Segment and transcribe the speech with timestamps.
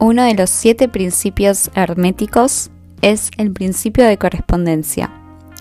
[0.00, 2.70] Uno de los siete principios herméticos
[3.02, 5.10] es el principio de correspondencia,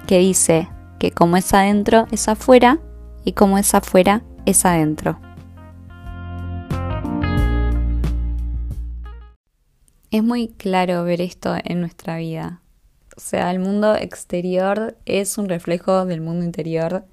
[0.05, 2.77] que dice que como es adentro es afuera
[3.25, 5.19] y como es afuera es adentro.
[10.11, 12.61] Es muy claro ver esto en nuestra vida.
[13.17, 17.05] O sea, el mundo exterior es un reflejo del mundo interior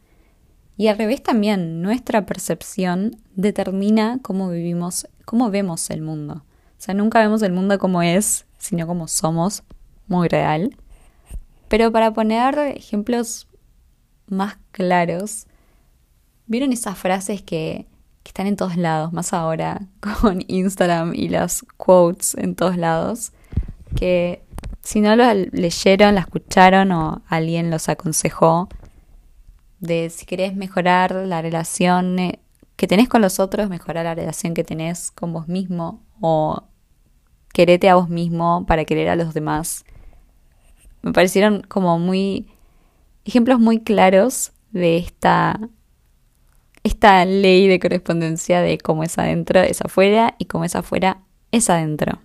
[0.77, 6.45] y al revés también, nuestra percepción determina cómo vivimos, cómo vemos el mundo.
[6.84, 9.62] O sea, nunca vemos el mundo como es, sino como somos,
[10.06, 10.76] muy real.
[11.68, 13.48] Pero para poner ejemplos
[14.26, 15.46] más claros,
[16.44, 17.86] ¿vieron esas frases que,
[18.22, 19.80] que están en todos lados, más ahora
[20.20, 23.32] con Instagram y las quotes en todos lados?
[23.96, 24.44] Que
[24.82, 28.68] si no lo leyeron, la escucharon o alguien los aconsejó,
[29.80, 32.41] de si querés mejorar la relación eh,
[32.77, 36.62] que tenés con los otros, mejorar la relación que tenés con vos mismo o
[37.55, 39.86] querete a vos mismo para querer a los demás.
[41.00, 42.48] Me parecieron como muy
[43.24, 45.58] ejemplos muy claros de esta
[46.82, 51.70] esta ley de correspondencia de cómo es adentro es afuera y cómo es afuera es
[51.70, 52.20] adentro.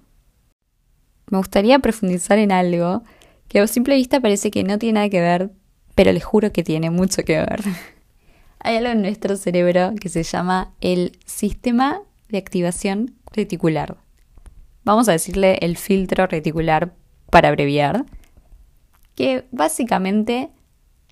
[1.29, 3.03] Me gustaría profundizar en algo
[3.47, 5.51] que a simple vista parece que no tiene nada que ver
[5.93, 7.61] pero les juro que tiene mucho que ver.
[8.59, 13.97] Hay algo en nuestro cerebro que se llama el sistema de activación reticular.
[14.89, 16.95] Vamos a decirle el filtro reticular
[17.29, 18.07] para abreviar,
[19.13, 20.49] que básicamente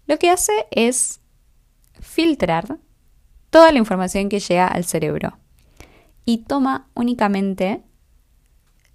[0.07, 1.19] lo que hace es
[1.99, 2.79] filtrar
[3.51, 5.37] toda la información que llega al cerebro
[6.25, 7.83] y toma únicamente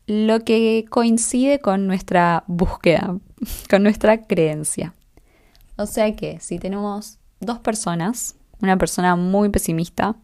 [0.09, 3.21] lo que coincide con nuestra búsqueda,
[3.71, 4.95] con nuestra creencia.
[5.77, 10.17] O sea que si tenemos dos personas, una persona muy pesimista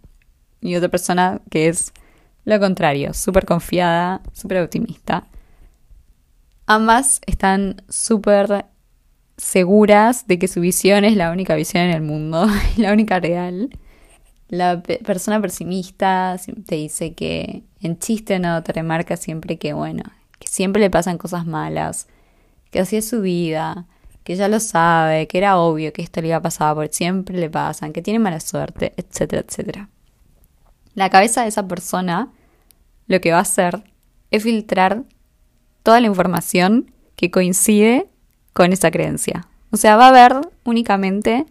[0.60, 1.92] y otra persona que es
[2.48, 5.26] lo contrario, súper confiada, súper optimista,
[6.66, 8.64] ambas están súper
[9.36, 12.46] seguras de que su visión es la única visión en el mundo,
[12.78, 13.68] la única real.
[14.48, 20.04] La persona pesimista te dice que en chiste no te remarca siempre que, bueno,
[20.38, 22.08] que siempre le pasan cosas malas,
[22.70, 23.84] que así es su vida,
[24.24, 27.38] que ya lo sabe, que era obvio que esto le iba a pasar porque siempre
[27.38, 29.90] le pasan, que tiene mala suerte, etcétera, etcétera.
[30.94, 32.32] La cabeza de esa persona
[33.08, 33.82] lo que va a hacer
[34.30, 35.02] es filtrar
[35.82, 38.06] toda la información que coincide
[38.52, 39.48] con esa creencia.
[39.70, 41.46] O sea, va a ver únicamente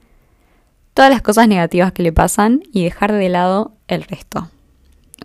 [0.94, 4.50] todas las cosas negativas que le pasan y dejar de lado el resto.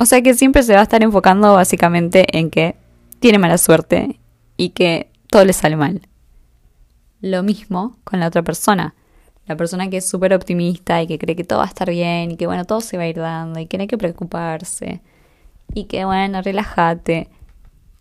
[0.01, 2.75] O sea que siempre se va a estar enfocando básicamente en que
[3.21, 4.19] tiene mala suerte
[4.57, 6.03] y que todo le sale mal
[7.23, 8.95] lo mismo con la otra persona.
[9.47, 12.33] La persona que es súper optimista y que cree que todo va a estar bien
[12.33, 15.01] y que bueno, todo se va a ir dando y que no hay que preocuparse
[15.75, 17.29] y que bueno, relájate.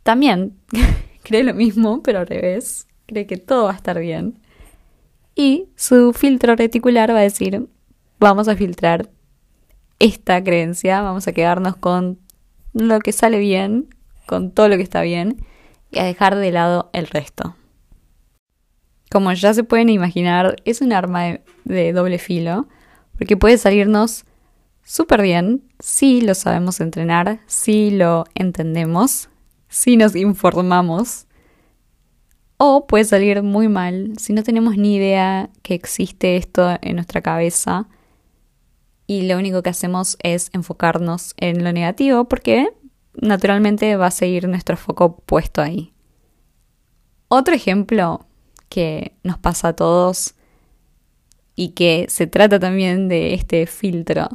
[0.04, 0.58] También
[1.24, 2.88] cree lo mismo, pero al revés.
[3.06, 4.40] Cree que todo va a estar bien.
[5.36, 7.68] Y su filtro reticular va a decir,
[8.20, 9.10] vamos a filtrar
[10.00, 12.20] esta creencia, vamos a quedarnos con
[12.74, 13.90] lo que sale bien,
[14.26, 15.46] con todo lo que está bien
[15.92, 17.56] y a dejar de lado el resto.
[19.12, 22.68] Como ya se pueden imaginar, es un arma de, doble filo,
[23.18, 24.26] porque puede salirnos
[24.92, 29.30] súper bien si lo sabemos entrenar, si lo entendemos,
[29.70, 31.28] si nos informamos,
[32.58, 37.22] o puede salir muy mal si no tenemos ni idea que existe esto en nuestra
[37.22, 37.88] cabeza
[39.08, 42.68] y lo único que hacemos es enfocarnos en lo negativo porque
[43.14, 45.94] naturalmente va a seguir nuestro foco puesto ahí.
[47.30, 48.26] Otro ejemplo
[48.68, 50.36] que nos pasa a todos
[51.56, 54.28] y que se trata también de este filtro,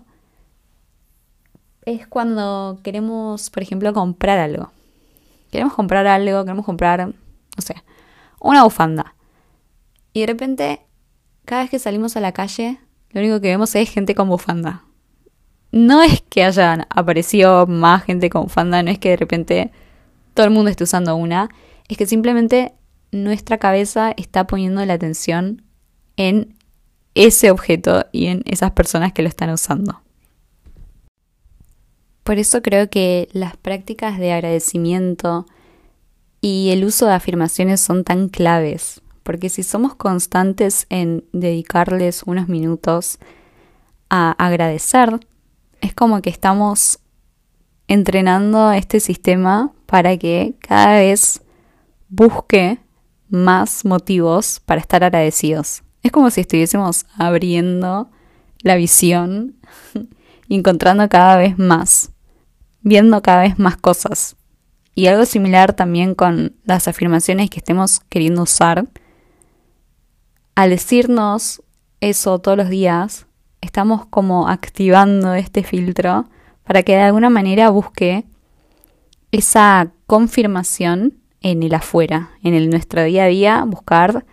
[1.87, 4.73] es cuando queremos, por ejemplo, comprar algo.
[5.51, 7.15] Queremos comprar algo, queremos comprar, no
[7.63, 7.77] sé,
[8.41, 9.15] una bufanda.
[10.13, 10.81] Y de repente,
[11.45, 12.81] cada vez que salimos a la calle,
[13.11, 14.83] lo único que vemos es gente con bufanda.
[15.71, 19.71] No es que hayan aparecido más gente con bufanda, no es que de repente
[20.35, 21.49] todo el mundo esté usando una,
[21.89, 22.75] es que simplemente
[23.13, 25.63] nuestra cabeza está poniendo la atención
[26.17, 26.57] en
[27.15, 30.03] ese objeto y en esas personas que lo están usando.
[32.27, 35.47] Por eso creo que las prácticas de agradecimiento
[36.41, 42.49] y el uso de afirmaciones son tan claves, porque si somos constantes en dedicarles unos
[42.49, 43.21] minutos
[44.11, 45.21] a agradecer,
[45.81, 46.99] es como que estamos
[47.87, 51.43] entrenando este sistema para que cada vez
[52.09, 52.81] busque
[53.29, 55.85] más motivos para estar agradecidos.
[56.03, 58.11] Es como si estuviésemos abriendo
[58.63, 59.55] la visión
[60.49, 62.11] y encontrando cada vez más,
[62.87, 64.37] viendo cada vez más cosas.
[64.95, 68.87] Y algo similar también con las afirmaciones que estemos queriendo usar.
[70.55, 71.63] Al decirnos
[72.01, 73.27] eso todos los días,
[73.61, 76.29] estamos como activando este filtro
[76.63, 78.25] para que de alguna manera busque
[79.33, 84.25] esa confirmación en el afuera, en el nuestro día a día, buscar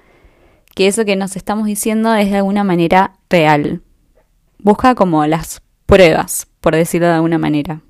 [0.76, 3.82] que eso que nos estamos diciendo es de alguna manera real.
[4.60, 7.82] Busca como las pruebas, por decirlo de alguna manera.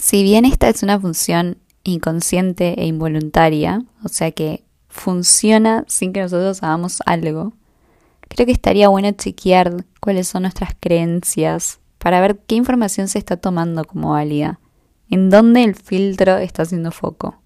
[0.00, 6.22] Si bien esta es una función inconsciente e involuntaria, o sea que funciona sin que
[6.22, 7.52] nosotros hagamos algo,
[8.22, 13.36] creo que estaría bueno chequear cuáles son nuestras creencias para ver qué información se está
[13.36, 14.58] tomando como válida,
[15.10, 17.36] en dónde el filtro está haciendo foco.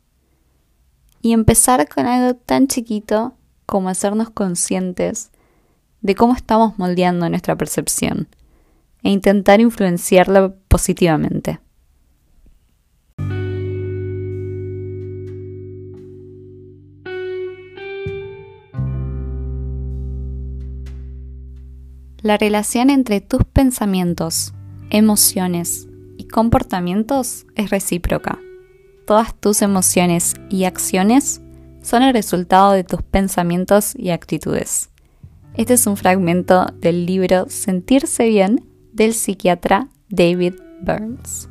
[1.23, 3.35] Y empezar con algo tan chiquito
[3.67, 5.33] como hacernos conscientes
[6.03, 8.29] de cómo estamos moldeando nuestra percepción
[9.03, 11.64] e intentar influenciarla positivamente.
[22.25, 24.55] La relación entre tus pensamientos,
[24.89, 28.39] emociones y comportamientos es recíproca.
[29.07, 31.43] Todas tus emociones y acciones
[31.83, 34.89] son el resultado de tus pensamientos y actitudes.
[35.53, 41.51] Este es un fragmento del libro Sentirse bien del psiquiatra David Burns.